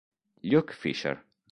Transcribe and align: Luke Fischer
Luke 0.41 0.73
Fischer 0.73 1.21